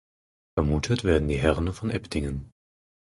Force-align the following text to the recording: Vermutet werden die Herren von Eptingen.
Vermutet 0.57 1.03
werden 1.03 1.27
die 1.27 1.37
Herren 1.37 1.73
von 1.73 1.91
Eptingen. 1.91 2.49